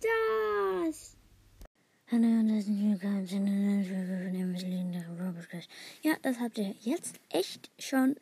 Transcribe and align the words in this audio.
das? 0.00 1.16
Hallo 2.10 2.26
und 2.26 2.48
herzlich 2.48 2.80
willkommen 2.82 3.26
zu 3.26 3.36
einer 3.36 3.82
Ja, 6.02 6.12
das 6.22 6.38
habt 6.38 6.58
ihr 6.58 6.74
jetzt 6.80 7.20
echt 7.30 7.70
schon 7.78 8.16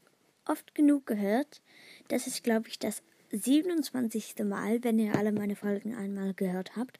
oft 0.47 0.75
genug 0.75 1.07
gehört. 1.07 1.61
Das 2.09 2.27
ist, 2.27 2.45
glaube 2.45 2.69
ich, 2.69 2.79
das 2.79 3.03
27. 3.31 4.37
Mal, 4.45 4.83
wenn 4.85 4.99
ihr 4.99 5.15
alle 5.17 5.33
meine 5.33 5.57
Folgen 5.57 5.95
einmal 5.95 6.35
gehört 6.35 6.77
habt. 6.77 6.99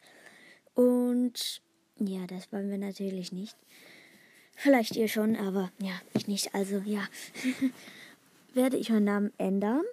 Und 0.75 1.63
ja, 1.99 2.27
das 2.27 2.53
wollen 2.53 2.71
wir 2.71 2.79
natürlich 2.79 3.33
nicht. 3.33 3.57
Vielleicht 4.57 4.97
ihr 4.97 5.09
schon, 5.09 5.37
aber 5.37 5.73
ja, 5.81 6.01
ich 6.15 6.27
nicht. 6.27 6.55
Also 6.55 6.83
ja, 6.85 7.07
werde 8.55 8.77
ich 8.77 8.91
meinen 8.91 9.05
Namen 9.05 9.33
ändern. 9.39 9.85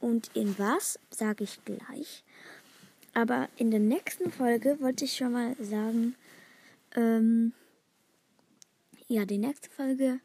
Und 0.00 0.30
in 0.34 0.58
was, 0.58 0.98
sage 1.10 1.44
ich 1.44 1.64
gleich. 1.64 2.24
Aber 3.14 3.48
in 3.56 3.70
der 3.70 3.80
nächsten 3.80 4.30
Folge 4.32 4.80
wollte 4.80 5.04
ich 5.04 5.16
schon 5.16 5.32
mal 5.32 5.56
sagen, 5.60 6.16
ähm, 6.96 7.52
ja, 9.06 9.24
die 9.24 9.38
nächste 9.38 9.70
Folge 9.70 10.20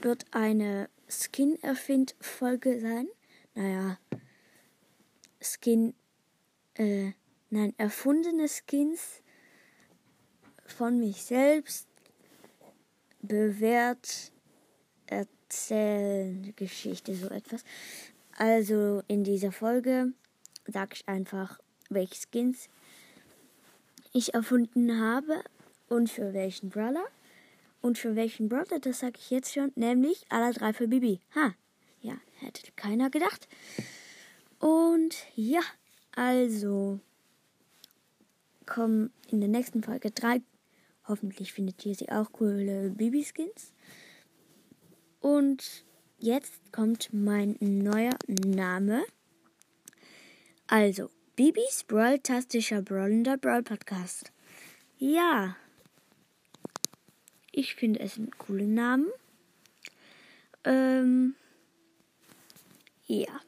wird 0.00 0.24
eine 0.30 0.88
Skin-Erfind-Folge 1.08 2.80
sein. 2.80 3.08
Naja, 3.54 3.98
Skin, 5.42 5.94
äh, 6.74 7.12
nein, 7.50 7.74
erfundene 7.76 8.48
Skins 8.48 9.22
von 10.66 10.98
mich 10.98 11.22
selbst 11.24 11.86
bewährt 13.20 14.32
erzählen 15.06 16.54
Geschichte, 16.56 17.14
so 17.14 17.28
etwas. 17.28 17.64
Also 18.36 19.02
in 19.06 19.24
dieser 19.24 19.52
Folge 19.52 20.12
sage 20.66 20.94
ich 20.94 21.08
einfach, 21.08 21.60
welche 21.94 22.14
Skins 22.14 22.68
ich 24.12 24.34
erfunden 24.34 25.00
habe 25.00 25.42
und 25.88 26.10
für 26.10 26.32
welchen 26.32 26.70
Brawler. 26.70 27.04
Und 27.80 27.98
für 27.98 28.16
welchen 28.16 28.48
Brawler, 28.48 28.78
das 28.80 29.00
sage 29.00 29.18
ich 29.18 29.30
jetzt 29.30 29.52
schon, 29.52 29.72
nämlich 29.74 30.24
alle 30.30 30.52
drei 30.54 30.72
für 30.72 30.88
Bibi. 30.88 31.20
Ha, 31.34 31.54
ja, 32.00 32.14
hätte 32.38 32.62
keiner 32.76 33.10
gedacht. 33.10 33.46
Und 34.58 35.14
ja, 35.34 35.60
also 36.14 36.98
kommen 38.64 39.12
in 39.28 39.40
der 39.40 39.50
nächsten 39.50 39.82
Folge 39.82 40.10
drei. 40.10 40.40
Hoffentlich 41.06 41.52
findet 41.52 41.84
ihr 41.84 41.94
sie 41.94 42.08
auch 42.08 42.32
coole 42.32 42.90
Bibi-Skins. 42.90 43.74
Und 45.20 45.84
Jetzt 46.24 46.72
kommt 46.72 47.10
mein 47.12 47.58
neuer 47.60 48.16
Name. 48.26 49.04
Also, 50.66 51.10
Bibis 51.36 51.82
Brawl-tastischer 51.88 52.80
Brawlender 52.80 53.36
Brawl 53.36 53.64
Podcast. 53.64 54.30
Ja. 54.98 55.56
Ich 57.50 57.74
finde 57.74 57.98
es 57.98 58.16
einen 58.18 58.30
coolen 58.38 58.74
Namen. 58.74 59.08
Ähm. 60.62 61.34
Ja. 63.06 63.40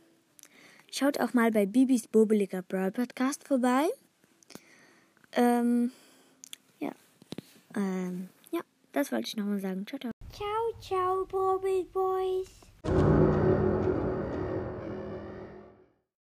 Schaut 0.91 1.21
auch 1.21 1.33
mal 1.33 1.53
bei 1.53 1.65
Bibis 1.65 2.09
Bobeliger 2.09 2.63
Brawl 2.63 2.91
Podcast 2.91 3.47
vorbei. 3.47 3.87
Ähm. 5.31 5.93
Ja. 6.81 6.91
Ähm. 7.77 8.31
Ja, 8.51 8.63
das 8.91 9.13
wollte 9.13 9.29
ich 9.29 9.37
nochmal 9.37 9.61
sagen. 9.61 9.87
Ciao, 9.87 10.01
ciao. 10.01 10.13
Ciao, 10.33 10.81
ciao, 10.81 11.25
Bobble 11.27 11.85
Boys. 11.93 12.49